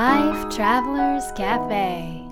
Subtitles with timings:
[0.00, 2.24] Life Travelers Cafe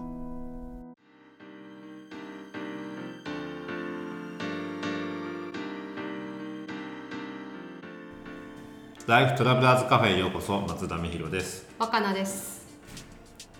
[9.07, 12.67] ライフトラベラーズカフェへようこそ松田美弘です若菜です。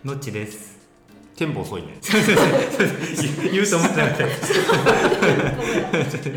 [0.03, 0.79] のっちです。
[1.37, 2.01] テンポ遅いね
[3.53, 4.53] 言うと思ってなかったです。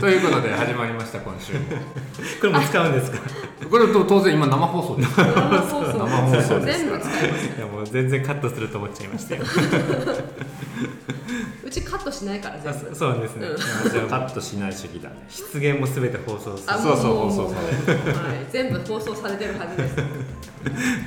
[0.01, 1.59] ということで始まりました今週も
[2.41, 3.19] これも使うんですか？
[3.69, 7.45] これと当然今生放送です生放送生放送ですから全部使います。
[7.45, 9.43] いやもう全然カットすると思っちゃいましたよ。
[11.63, 12.89] うちカットしないから全あ部。
[12.95, 13.47] そそうですね。
[13.47, 16.73] うんいやじゃあカットしない主義だね出現もすべて放送する。
[16.73, 17.55] あそうそう放送さ
[17.87, 19.95] れはい、全部放送されてるはずです。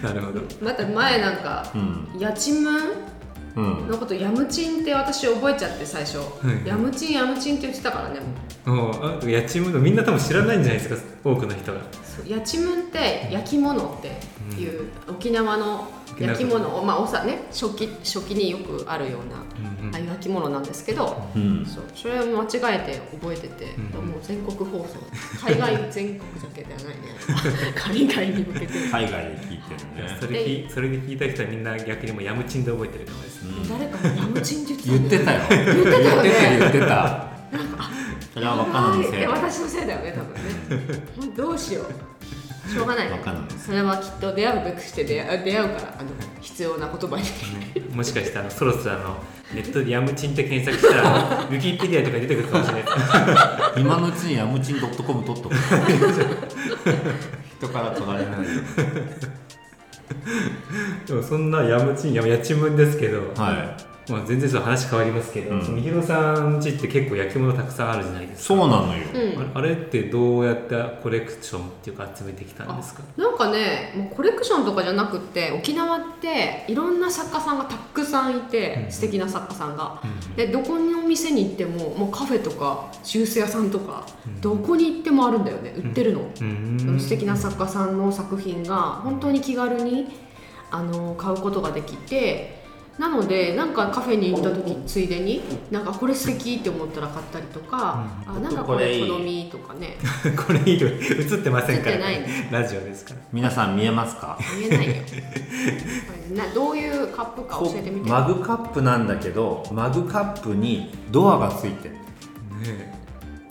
[0.02, 0.40] なるほど。
[0.62, 2.74] また前なんか、うんやちむん？
[3.56, 6.20] うんのことヤムチンって私覚えちゃって最初、い
[6.66, 8.16] ヤムチンヤムチンって言ってたからね
[8.64, 11.12] もうやちむのみんな多分知らないんじゃないですか。
[11.22, 11.80] 多くの人が。
[12.26, 14.08] やちむんって焼き物って
[14.60, 15.86] いう、沖縄の
[16.18, 19.94] 焼き物をまあおさね食器食器によくあるような、うんうん。
[19.94, 21.66] ああいう焼き物なんですけど、うん。
[21.66, 24.06] そうそれを間違えて覚えてて、うん。
[24.06, 24.96] もう全国放送。
[25.46, 26.94] 海外全国だけではないね。
[27.76, 28.72] 海外に向けて。
[28.90, 30.18] 海外で聞いてるね。
[30.20, 33.42] それそれで聞いた人はみんな逆にもうヤムチンで覚えてるかもです。
[33.42, 33.50] ね。
[33.68, 36.22] 誰かがヤムチンって言ってた言ってたよ言ってた
[36.58, 37.28] 言ってた
[38.34, 39.26] それは若菜のせいい。
[39.26, 41.32] 私のせいだよね多分ね。
[41.38, 42.68] どうしよう。
[42.68, 46.08] しょうがないね若菜ですそれはきっと出会うべくして出会う出会うからあの
[46.40, 47.22] 必要な言葉に。
[47.94, 49.22] もしかしたらそろそろあの
[49.54, 52.84] ネットでヤムチンって検索したらウィキペディアとか出てくるかもしれない。
[53.78, 55.54] 今のうちにヤムチン .com 取っとく。
[57.58, 58.44] 人から取られないよ
[61.06, 63.32] でもそんなヤムチンややちむんですけど。
[63.36, 65.74] はいまあ、全然ちょっと話変わりますけど、うん。
[65.76, 68.54] みひろさんちって結構焼き物たくさんあるじゃないですか。
[68.54, 69.02] そうなのよ。
[69.14, 69.40] うん。
[69.40, 73.02] あれあれってどうやってコレクションっていうか集めてきたんですか？
[73.16, 90.08] なんかねもうコレクションとかじゃなくって沖縄っていろんな作家さんがたくさんいて、うん素敵な作家さんが、うんでどこにお店に行ってももうカフェとかジュース屋さんとか、うんどこに行ってもあるんだよね売ってるの、うんその素敵な作家さんの作品が本当に気軽に
[90.70, 92.63] あの買うことができて
[92.98, 99.96] なのでなんかカフェに行った時ついでになんかこれ素敵って思ったら買ったりとか、あなんかこれ好みとかね。
[100.46, 103.16] これいいよ映ってませんから、映ってないねラジオですから。
[103.32, 104.38] 皆さん見えますか？
[104.56, 104.94] 見えないよ。
[105.02, 105.10] こ
[106.30, 108.08] れなどういうカップか教えてみて。
[108.08, 112.00] マグカップなんだけどマグカップにドアがついてるね
[112.64, 112.94] え。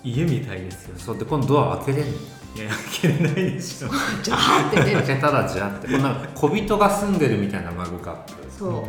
[0.06, 2.12] 家みたいですよそうでこのドア開けれるの。
[2.56, 3.90] いや開けれないでしょ。
[4.24, 4.98] ジャーって出る。
[5.04, 5.88] 開けたらじゃって。
[5.88, 8.34] こんな小人が住んでるみたいなマグカップ。
[8.58, 8.84] そう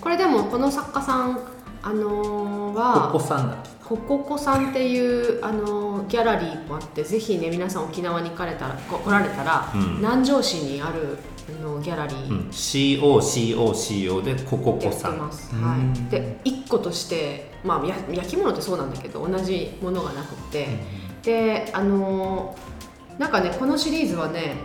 [0.00, 1.40] これでもこの作家さん
[1.82, 9.96] あのーはお子さんだコココさんっていうあのギャラリーもあってぜひね皆さん沖縄に行かれたらこ来られたら、うん。
[9.98, 11.18] 南城市にある
[11.48, 15.18] あのギャラリうーん COCOCO でココやコさん。
[15.20, 15.28] は
[16.08, 20.66] い、で1個として、まあ、や焼き物ってそうなんだけど同じものがなくって、
[21.22, 22.56] であの
[23.18, 24.56] なんかねこのシリーズはね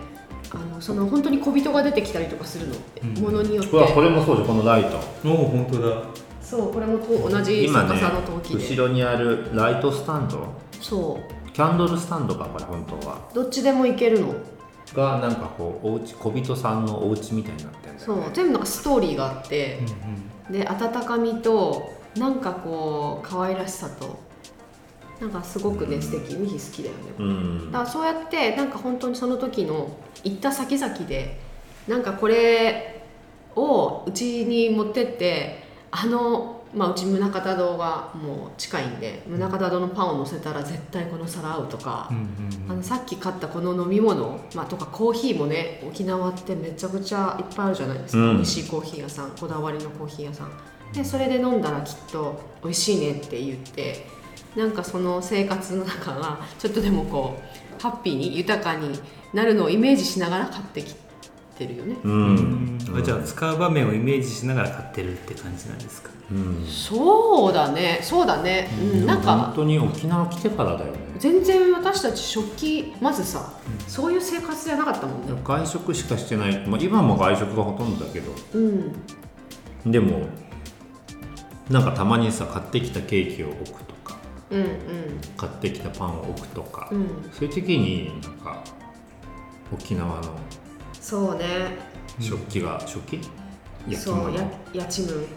[0.82, 3.14] その本当に小人が出てきたりとかするの、うん。
[3.24, 3.72] ものによって。
[3.72, 4.98] うわこれもそうじゃんこのライト。
[5.26, 6.04] おお本当だ。
[6.42, 10.48] そうこれもと同じ今ね作家さんの陶器で、後ろにあるライトスタンド。
[10.82, 11.52] そう。
[11.52, 13.30] キャンドルスタンドかこれ本当は。
[13.34, 14.34] どっちでもいけるの。
[14.94, 18.32] がなんかこうおうち小人さんのお家みたいになってるんだよそう。
[18.34, 19.80] 全部なんかストーリーがあって。
[20.50, 24.20] うん、で温かみとなんかこう可愛らしさと
[25.22, 26.36] なんかすごくね素敵。
[26.36, 27.02] ミヒ好きだよね。
[27.20, 27.72] うん。
[27.72, 31.40] だからそうやってなんか本当にその時の行った先々で
[31.88, 33.06] なんかこれ
[33.56, 42.20] をうちに持ってってあの、まあ、うち宗像堂がもう近いんで宗像堂のパンを乗せたら絶対この皿合うとかうん、う
[42.68, 42.72] ん。
[42.72, 48.36] あのさっき買ったこの飲み物、まあ、とかコーヒーもね沖縄ってめちゃくちゃいっぱいあるじゃないですか、うん。
[48.38, 50.52] 美味しいコーヒー屋さんこだわりのコーヒー屋さん。
[50.94, 54.06] でそれで飲んだらきっと美味しいねって言って
[54.56, 57.40] なんかその生活の中がちょっとでもこ
[57.78, 59.00] うハッピーに豊かに
[59.34, 60.94] なるのをイメージしながら買ってき
[61.58, 62.78] てるよね、ううん。
[63.04, 68.00] じゃあ使う場面をイメージしながら買ってるって感じなんですかうんそうだね。
[68.04, 71.00] そうだね、うん、なん本か当に沖縄来てからだよね。
[71.20, 73.54] 全然私たち食器まずさ、
[73.88, 75.42] そういう生活じゃなかったもんね。
[75.44, 78.32] 外食しかしてない、まあ、今も外食がほとんどだけど。
[78.54, 79.92] うん。
[79.92, 80.28] でも
[81.70, 83.94] なんかたまにさ買ってきたケーキを置くと
[85.38, 87.02] 買ってきたパンを置くとか、うん。
[87.02, 88.64] うんそういう時になんか
[89.74, 90.36] 沖縄の
[91.00, 91.46] そうね。
[92.20, 93.22] 食器が、食器？
[93.88, 94.24] 焼き物？
[94.24, 95.12] そうややちむ。
[95.12, 95.28] んや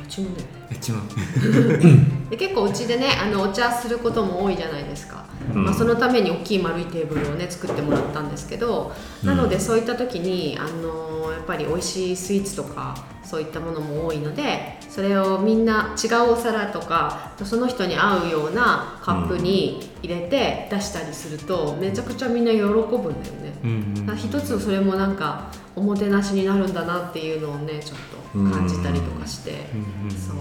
[0.00, 0.52] やちむんだよね。
[0.70, 1.08] 一番
[2.30, 5.24] で結構うちでねあのお茶することも多いじゃないですか、
[5.54, 5.64] うん。
[5.64, 8.92] まあ、そのために大きい丸いテーブルをね作ってもらったんですけど
[9.22, 12.94] なのでそういった時にあのやっぱり美味しいスイーツとか
[13.24, 23.52] そういったものも多いのでそれをみんな違うお皿とかその人に合うようなカップに入れて出したりするとめちゃくちゃみんな喜ぶんだよね。
[23.64, 23.70] うん
[24.08, 27.98] うん一つそれもなんかおもてなしになるんだなっていうのをねちょっ
[28.32, 30.36] と感じたりとかして、うんうんそう。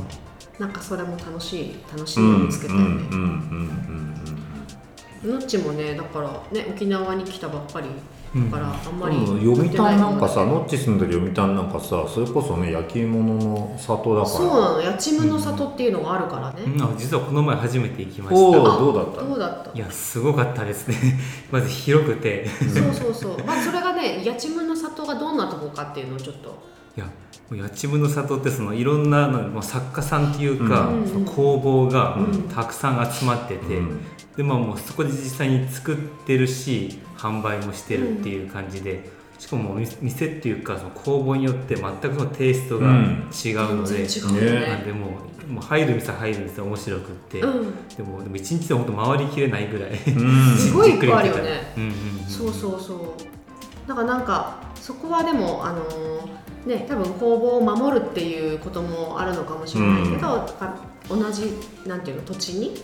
[0.59, 2.85] なんかそれも楽しい楽しいうんのを見つけたよね、
[5.23, 7.87] うんうんうんのっちもねだからね沖縄に来たばっかり。
[8.33, 14.35] だからあんまりうんうん読谷なんかさノッチ住んでる読谷なんかさそれこそね焼き物の里だから。
[14.35, 14.81] そうなの。
[14.81, 16.81] 八千夢の里っていうのがあるからね、うん。
[16.81, 18.59] あ実はこの前初めて行きまおした。
[18.59, 19.21] おどうだった？
[19.21, 19.71] どうだった？
[19.71, 20.97] いやすごかったですね。
[21.51, 22.47] まず広くて。
[22.47, 23.43] そうそうそう。
[23.45, 26.57] まあそれがね八千夢の里がどんなとこかっていうのをちょっと。
[26.97, 27.05] いや
[27.67, 31.25] 八千の里ってそのいろんなのまあ作家さんっていうか、うん。
[31.25, 32.49] 工房がうん。
[32.49, 34.01] たくさん集まってて、うん
[34.35, 43.29] でまあもうそこで実際に作ってるし販売もしてるっていう感じで、しかもお店店っていうかその工房によって全くそのテイストがうん。
[43.33, 44.67] 違うので、うよね。
[44.67, 45.07] なんでも
[45.49, 47.87] うもう入る店入る店面白くって、うん。
[47.95, 50.55] でもでも一日で本当回りきれないぐらい、うん。
[50.57, 51.73] すごいいっぱいあるよね。
[52.27, 53.87] そうそうそう。
[53.87, 60.47] だからなんかそこはでもあのーね多分工房を守るっていうこともあるのかもしれないけど、
[61.09, 61.53] 同じ
[61.85, 62.81] なんていうの土地に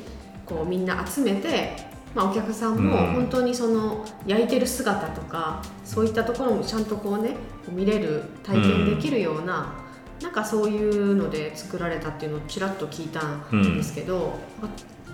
[0.50, 1.76] こうみんな集めて、
[2.16, 3.14] まあ、お客さんもうん。
[3.14, 7.36] 本当にその焼いてる姿とかそういったところもちゃんとこうね
[7.70, 9.74] 見れる体験できるような、
[10.22, 13.22] なんかそういうので作られたっていうのをちらっと聞いた
[13.56, 14.68] んですけど、あ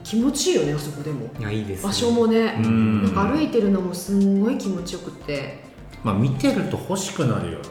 [0.03, 1.29] 気持ちいいよねあそこでも。
[1.39, 2.61] いやいいです、ね、場所もね。
[2.63, 3.03] うん。
[3.03, 5.65] なんか歩いてるのもすんごい気持ちよくって。
[6.03, 7.65] まあ見てると欲しくなるよね。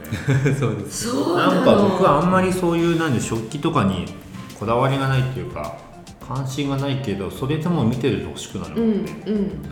[0.58, 1.54] そうですそうなの。
[1.54, 4.06] なんか僕はあんまりそういうなんで食器とかに
[4.58, 5.76] こだわりがないっていうか
[6.26, 9.62] 関心がないけどそれでも見てると欲しくなるうんもんね、うん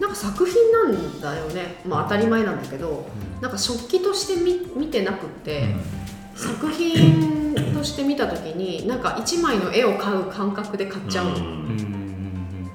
[0.00, 1.76] なんか作品なんだよね。
[1.86, 3.06] まあ当たり前なんだけど、
[3.40, 5.68] なんか食器として見見てなくって、
[6.34, 11.50] 作品として見た時になんか一枚の絵を買う感覚で買っちゃうの、うんうんうん。
[11.50, 12.70] うん。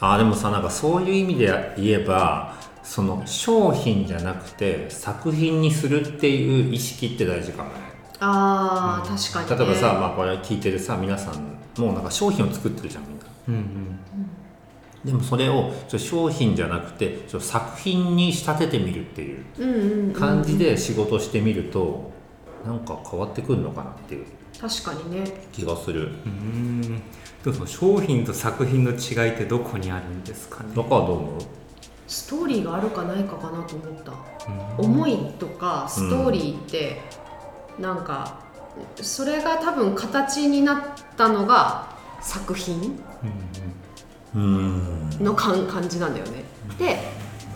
[0.00, 7.76] あーでもさなんかそういう意味で言えばその商品じゃなくて作品にするっていう意識って大事かもね
[8.20, 13.24] あー確かに、ね、例えばさ、まあ、これ聞いてるさ皆さんもうなんか商品を作ってるじゃんみんな。
[13.48, 14.00] うんうん。
[15.04, 22.10] でもそれをちょ商品じゃなくてちょ作品に仕立ててみるっていううんうんうん感じで仕事してみると
[22.66, 24.26] なんか変わってくるのかなっていう。
[24.60, 25.24] 確かにね。
[25.52, 26.10] 気がする。
[26.26, 26.82] うん。
[26.82, 26.98] で
[27.46, 30.70] もその商品と作品の違いってどこにあるんですかね？
[30.76, 31.40] 中はどう思う？
[32.06, 34.12] ストーリーがあるかないかかなと思った。
[34.82, 34.90] うん。
[34.90, 37.00] 思いとかストーリーって
[37.80, 38.40] なんか
[39.00, 40.80] それが多分形になっ
[41.16, 41.88] たのが
[42.20, 43.00] 作品
[44.34, 46.44] うんの感感じなんだよね。
[46.78, 46.98] で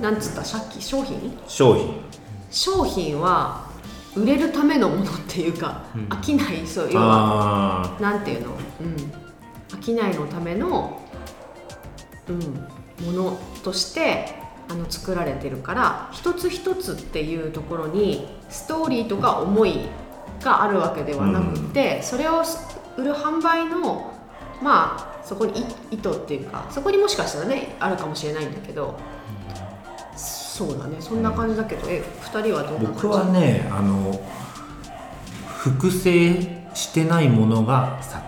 [0.00, 0.44] なんつった？
[0.44, 1.38] さっき商品？
[1.46, 2.00] 商品。
[2.50, 3.66] 商品は
[4.16, 6.04] 売れるためのものっていうか、うん。
[6.06, 6.66] 飽きない。
[6.66, 8.48] そう要はあなんていうの、
[8.80, 8.96] うん、
[9.68, 11.00] 飽きないのための、
[12.28, 14.34] うん、ものとして
[14.68, 19.80] あの作られてるから一つ一つっていうところにストーリーとか思い
[20.42, 22.42] があるわけではなくて、それを
[22.96, 24.12] 売る販売の
[24.62, 28.94] まあそこにい意図っていうかそこにもしかしたらねあるかもしれないんだけど、
[30.16, 30.96] そうだね。
[31.00, 33.02] そんな感じだけどえ二人はどんな感じ？
[33.02, 34.20] 僕はねあの
[35.56, 38.22] 複製してないものが作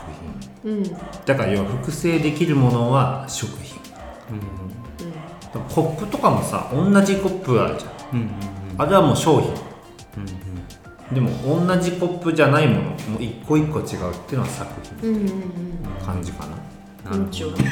[0.65, 0.73] 品。
[0.73, 0.79] うん。
[0.79, 0.97] うん
[1.27, 3.81] だから要は複製できるものは食品。
[5.75, 7.93] コップとかもさ同じコップあるじゃん。
[8.13, 8.31] うんうん
[8.79, 9.51] あれはもう商品。
[9.51, 9.66] うん
[11.13, 11.31] でも
[11.67, 13.87] 同じコップじゃないものもう一個一個違うっ
[14.27, 14.71] ていうのは作
[15.01, 15.11] 品。
[15.11, 15.37] うんうんうん。
[16.05, 17.11] 感じかな。
[17.11, 17.65] なるほどい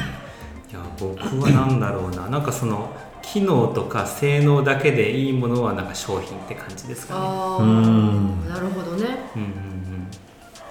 [0.73, 2.29] や僕はなんだろうな。
[2.31, 2.91] なんかその
[3.23, 7.21] 機能とか性能だけでいいものはなんか商品って感じですかね。
[7.23, 8.49] あうあん。
[8.49, 9.31] なるほどね。
[9.35, 9.43] うん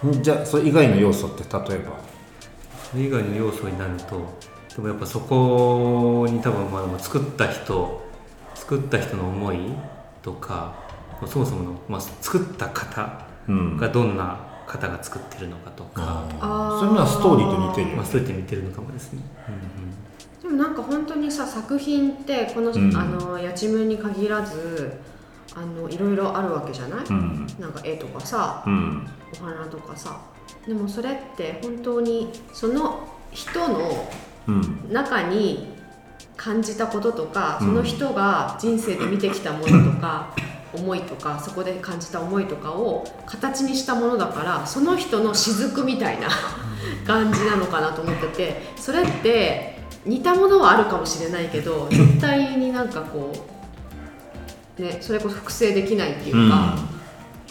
[0.06, 0.24] うんうん。
[0.24, 1.92] じゃあそれ以外の要素って例えば？
[2.92, 4.22] それ以外の要素になると
[4.76, 8.02] でもやっぱそこに多分まあでも作った人
[8.56, 9.58] 作った人の思い
[10.22, 10.74] とか
[11.28, 13.78] そもそもの、まあ、作った方うん。
[13.78, 16.78] がどんな方が作ってるのかとか、ああー。
[16.78, 19.22] ーそういうのはストーリーと似てるよまあ、ねそうやって見てるのかもですね。
[20.42, 22.96] でもなんか本当にさ作品ってこの、うん。
[22.96, 24.94] あの八千文に限らず
[25.56, 27.48] あのいろいろあるわけじゃない、うん。
[27.60, 29.08] なんか絵とかさうん。
[29.34, 30.20] お花とかさ。
[30.68, 34.10] でもそれって本当にその人の
[34.48, 34.90] うん。
[34.92, 35.74] 中に
[36.36, 37.68] 感じたこととか、うん。
[37.68, 40.36] その人が人生で見てきたものとか、
[40.74, 46.30] 思いとかそこで感じた思いとかを形にしたものだからその人の雫みたいな
[47.06, 53.32] 感じなのかなと思っててそれって似たものはあるかもしれないけど絶対になんかこ
[54.78, 56.78] う、ね、それこそ複製できないっていうか。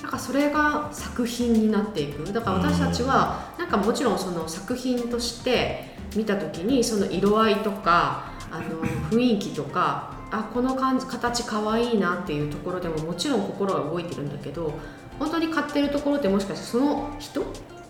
[0.03, 2.33] なんかそれが作品になっていく。
[2.33, 14.73] だから私たちはなんかもちろんその作品として見た時にその色合いとかあの雰囲気とかあこの感じ形かわいいなっていうところでももちろん心は動いてるんだけど
[15.19, 17.45] 本当に買ってるところってもしかしてその人？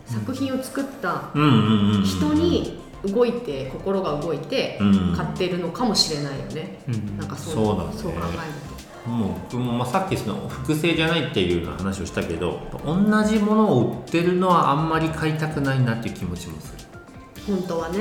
[0.04, 5.14] 作品を作った人に動いて心が動いてうん。
[5.16, 7.16] 買ってるのかもしれないよね、うん。
[7.16, 7.92] なんかそうそうだね。
[7.94, 12.94] そう考えるもう僕もまあさっきその複製じゃないっていうような話をしたけど同
[13.24, 16.72] じものを売ってるのはあんまり買いたくないなっていう気持ちもす。
[16.76, 17.98] ると本当はね。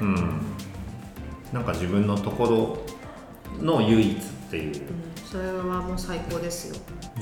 [0.00, 0.40] うん。
[1.52, 2.83] なんか自分のところ
[3.64, 4.82] の唯一っていう、うん。
[5.24, 6.76] それはもう最高ですよ。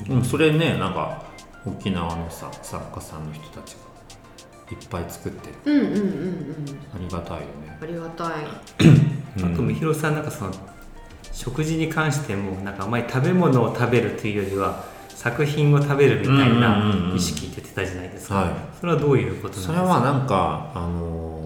[0.09, 1.23] うん、それねなんか
[1.65, 3.79] 沖縄のさ作家さんの人たちが
[4.71, 5.55] いっぱい作ってる。
[5.65, 6.05] うんうんうんうん。
[6.93, 7.77] ありがたいよね。
[7.81, 8.29] ありがたい。
[9.37, 10.51] あとみひろさんなんかその
[11.31, 17.13] 食事に関してもなんかあまり食べ物を食べるというよりは作品を食べるみたいなん。
[17.15, 18.51] 意識って言ってたじゃないですか、はい。
[18.79, 19.73] それはどういうことなんですか？
[19.73, 21.42] それはなんかあのー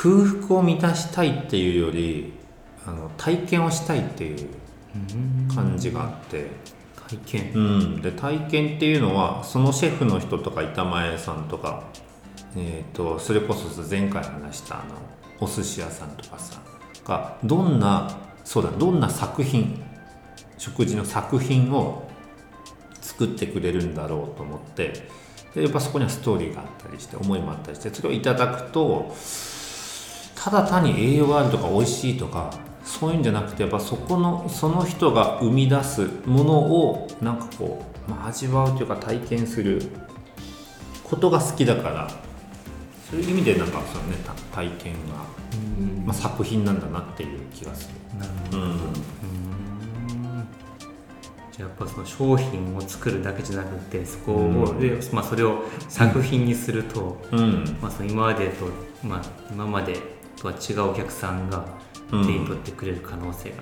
[0.00, 2.32] 空腹を満たしたいっていうより
[2.86, 4.48] あの体験をしたいっていう
[5.52, 6.46] 感じがあって、
[7.08, 7.52] 体験。
[7.54, 11.82] うん、で体験っていうのはそのシェフの人とか板前さんとか、
[12.56, 14.94] えー、とそれこそ前回話したあの
[15.40, 16.60] お寿司屋さんとかさ
[17.04, 19.82] がどんなそうだどんな作品
[20.58, 22.08] 食事の作品を
[23.00, 25.08] 作ってくれるんだろうと思って
[25.54, 29.14] でやっぱそこにはストーリーがあったりして思いもあったりしてそれをいただくと
[30.38, 32.54] ただ単に栄養があるとか美味しいとか
[32.84, 39.82] そういうんじゃなくてやっぱそこのその人が生み出すものをなんかこう、まあ、味わうというか体験する
[41.02, 42.08] ことが好きだから
[43.10, 45.14] そういう意味でなんかそのねた体験が、
[46.06, 48.62] まあ、作品なんだなっていう気がすなるほる。
[48.62, 48.78] うん。
[51.52, 54.80] じゃあやっぱその商品を作るだけじゃなくてそこを、うん。
[54.80, 57.78] でまあ、それを作品にすると、うん。
[57.82, 58.66] まあ、その今までと、
[59.02, 61.64] まあ、今までとは違うお客さんが
[62.12, 63.56] うん手に取ってくれる可能性が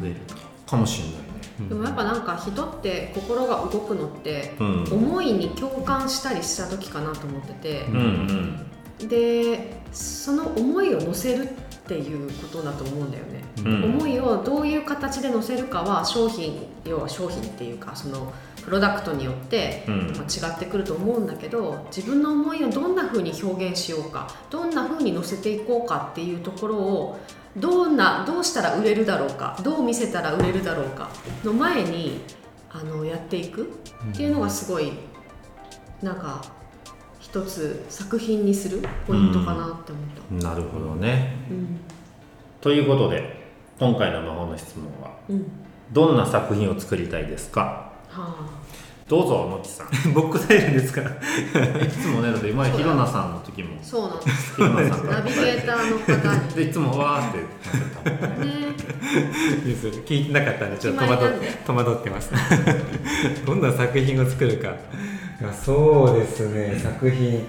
[0.00, 0.34] 増えると、
[0.66, 1.68] かもしれないね。
[1.68, 4.84] でもやっぱなんか人って心が動くのってうん。
[4.90, 7.86] 思いに共感したりした時かなと思ってて。
[7.88, 8.66] うん
[9.00, 9.08] うん。
[9.08, 11.52] でその思いを乗せるっ
[11.88, 13.84] ていうことだと思うんだよね、うん。
[13.96, 18.32] 思いをどういう形で乗せるかは商品要は商品っていうかその
[18.64, 27.20] プロダクトによって、違ってくると思うんだけど自分の思いをどんな風に表現しようかどんな風に乗せていこうかっていうところを
[27.56, 31.10] どんなどうしたら売れるだろうかどう見せたら売れるだろうか
[31.44, 32.20] の前に
[32.70, 33.64] あのやっていく
[34.12, 34.92] っていうのがすごい
[36.00, 36.40] なんか
[37.20, 40.48] 一つ作品にするポイントかなって思った。
[40.48, 41.36] なるほどね。
[41.50, 41.80] うん。
[42.60, 43.42] ということで
[43.78, 45.46] 今回の魔法の質問はうん。
[45.92, 47.91] どんな作品を作りたいですか？
[48.12, 48.34] は
[49.08, 49.88] どうぞのちさん。
[50.14, 51.00] 僕答えるんですか？
[51.02, 51.04] い
[51.88, 54.54] つもねだって前ひろなさんの時もあ、そうなんです。
[54.54, 56.54] ひろなさんがナビゲーターの方に。
[56.54, 58.46] でいつもわーってなってたもんね。
[58.46, 58.52] ね、
[60.06, 62.30] 聞いてなかったんでちょっと戸惑決まりなんで戸惑ってます。
[63.44, 64.70] どんな作品を作るか。
[65.52, 67.44] そうですね作品。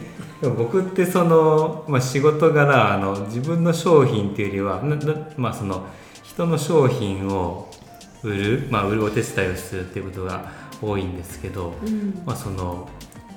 [0.58, 4.82] 僕ってその、まあ、仕事柄あの自分の商品っていうよりは
[5.38, 5.84] まあ、その
[6.24, 7.70] 人の商品を
[8.24, 10.51] 売る、まあ、売るお手伝いをするっていうことが
[10.82, 12.89] 多いんですけど、うん、まあ、その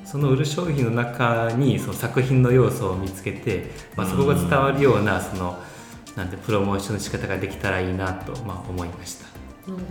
[0.04, 5.58] その売る商品の中にその作品の要素を見つけて、まあ、そこが伝わるようなその
[6.14, 9.26] なんてプロモーションの仕方ができたらいいなと、まあ、思いました。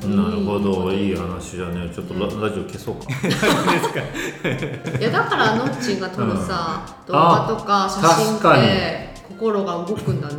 [0.08, 0.90] なるほど。
[0.94, 1.94] いい話だね。
[1.94, 3.08] ちょっとラ,、ラジオ消そうか。
[4.98, 7.14] いやだからのっちんが撮るさ、うん。
[7.14, 10.36] 動画とか写真って心が動くんだね。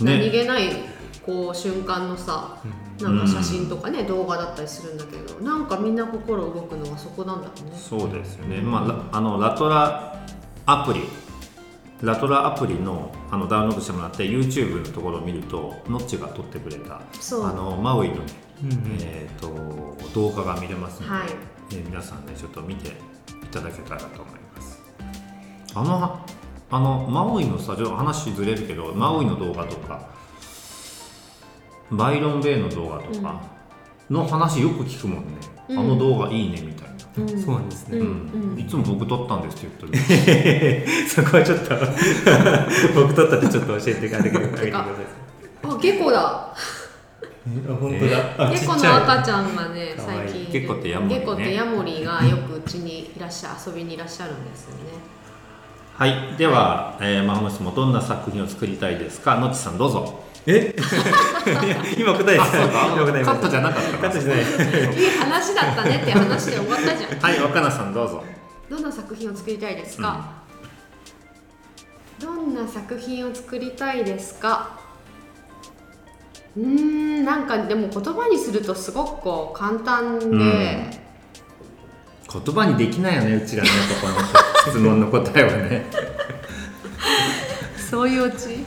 [0.00, 0.70] 何ね気ない
[1.26, 2.56] こう瞬間のさ、
[3.02, 7.76] なんか写真とかね、動画だったりするんだけど、なんかみんな心動くのはそこなんだろうね。
[7.76, 10.24] そうですよね、まあラ、あのラトラ
[10.66, 11.02] アプリ
[12.02, 17.46] ラトラアプリのあのダウンロードしてもらって YouTube のところを見るとノッチが撮ってくれたそう。
[17.46, 18.22] あのマウイのね、
[18.64, 18.98] うんうん。
[19.00, 21.28] えー、と動画が見れますので、はい。
[21.72, 22.92] えー皆さんねちょっと見てい
[23.52, 24.82] ただけたらと思います。
[25.74, 26.20] あの
[26.72, 30.08] あのマウイのさちょっと話ずれるけどマウイの動画とか
[31.90, 33.40] バイロン・ベイの動画とか
[34.10, 35.32] の話よく聞くもんね、
[35.68, 35.78] うん。
[35.78, 37.42] あの動画いいねみたいな、うん。
[37.42, 38.52] そうなんですね、ううん。
[38.52, 38.58] うん。
[38.60, 40.86] いつも僕撮ったんですって言ってる。
[41.08, 41.74] そこはちょっと
[42.94, 44.86] 僕撮ったってちょっと教えてあげてくださいあ、
[45.80, 46.54] ゲコだ。
[47.80, 48.46] 本当だ。
[48.46, 51.20] あゲコの赤ちゃんがね最近いるゲコってヤモリね。
[51.20, 54.80] ゲコってヤモリがよくうちにいらっしゃ遊びにいらっしゃるんですよね。
[55.96, 56.36] はい。
[56.38, 59.36] では、えー、魔法の質問どんな作品を作りたいですか？
[59.36, 60.74] のっちさんどうぞえ？
[61.98, 62.92] 今答えたあそうか。
[62.96, 64.42] 今答えカットじゃなかったカットじゃない。
[64.98, 67.18] いい話だったねって話で終わったじゃん。
[67.20, 68.24] はい若菜さんどうぞ。
[68.68, 70.24] どんな作品を作りたいですか、
[72.20, 74.78] どんな作品を作りたいですか？
[76.56, 81.00] うーんなんかでも言葉にするとすごくこう簡単で、
[82.32, 83.68] 言葉にできないよねうちらね
[84.00, 84.14] ここの
[84.72, 85.86] 質問の答えはね。
[87.90, 88.59] そういうオチ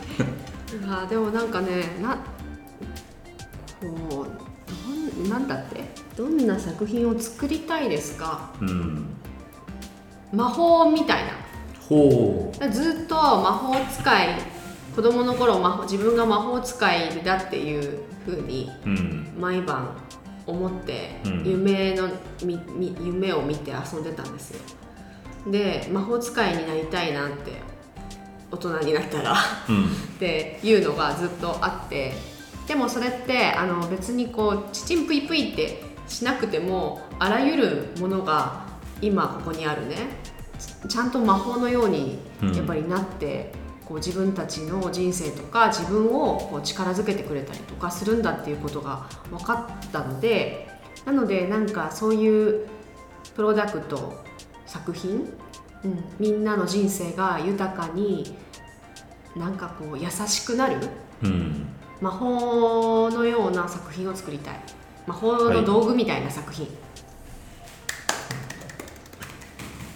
[0.87, 2.17] あでもなんかねな
[3.79, 4.25] こ
[5.25, 5.83] うなんだって？
[6.17, 8.51] どんな作品を作りたいですか？
[8.61, 9.05] うん。
[10.31, 11.31] 魔法みたいな。
[11.87, 14.27] ほずっと魔法使い
[14.95, 19.33] 子供の頃魔法自分が魔法使いだっていう風にううん。
[19.39, 19.95] 毎晩
[20.45, 21.43] 思ってうん。
[21.45, 22.09] 夢の、
[22.43, 24.61] みみ夢を見て遊んでたんですよ。
[25.51, 27.61] で魔法使いになりたいなって
[28.53, 29.35] 大人になったら。
[29.67, 29.85] うん。
[29.85, 29.87] っ
[30.19, 32.13] ていうのがずっとあって。
[32.67, 38.65] でもそれってあの別にこうチチンプイプイってしなくてもあらゆるものが
[39.01, 39.95] 今ここにあるね。
[40.85, 42.55] ちちゃんと魔法のようにうん。
[42.55, 43.51] やっぱりなって、
[43.85, 50.73] こう自分たちの人生とか自分をこう力づけてくれたりとかするんだっていうことが分かったので。
[51.05, 52.67] なのでなんかそういう
[53.35, 54.13] プロダクト
[54.65, 55.33] 作品、
[55.83, 58.37] うん、みんなの人生が豊かに
[59.35, 60.77] なんかこう優しくなる
[61.23, 61.67] うん。
[62.01, 64.59] 魔法のような作品を作りたい。
[65.07, 66.67] 魔法の道具みたいな作品、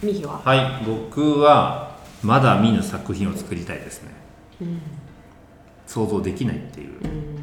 [0.03, 0.83] ミヒは、はい。
[0.85, 4.11] 僕はまだ見ぬ作品を作りたいですね。
[4.61, 4.81] うん。
[5.85, 6.99] 想像できないっていう。
[7.03, 7.39] うん。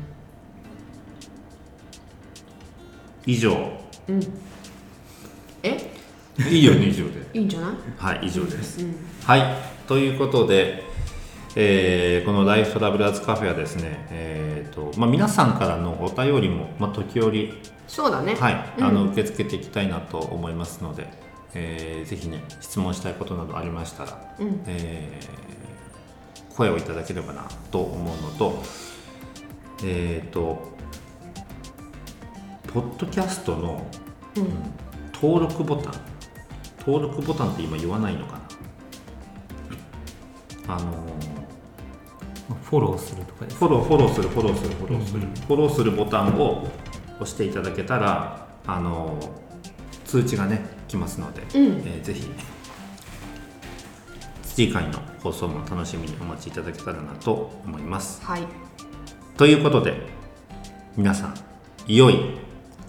[3.26, 3.72] 以上。
[4.08, 4.20] うん、
[5.62, 5.93] え？
[6.38, 7.24] いいよね以上で。
[7.32, 8.82] いいんじゃない、はい以上です。
[8.82, 8.94] うん。
[9.24, 9.42] はい
[9.86, 10.82] ということで、
[11.56, 17.52] えーこのライフトラベラーズカフェはですね、えーとまあ、皆さんからのお便りも、まあ、時折、
[17.86, 18.34] そうだね。
[18.34, 18.84] はいうん。
[18.84, 21.06] あの受け付けていきたいなと思いますので、
[21.54, 24.62] えーぜひね質問したいことなどありましたら、うん。
[24.66, 25.44] えー
[26.56, 28.62] 声をいただければなと思うのと
[29.84, 30.72] えっ、と
[32.72, 33.84] ポッドキャストの
[34.36, 34.46] うん
[35.12, 35.94] 登録ボタン
[36.86, 38.38] 登録ボタンって今言わないのか
[40.66, 40.76] な？
[40.76, 40.92] あの
[42.62, 45.34] フォローするとかですフォローフォローするフォローするフォローする、うんうん。
[45.34, 46.68] フォローするボタンを
[47.20, 49.18] 押していただけたらあの
[50.04, 51.48] 通知がね来ますので、うん。
[51.86, 52.28] えーぜひ
[54.42, 58.22] 次回の放送も楽しみにお待ちいただけたらなと思います。
[58.24, 58.46] はい。
[59.36, 59.94] ということで
[60.96, 61.34] 皆さん
[61.88, 62.38] 良い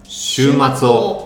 [0.04, 1.25] 週末を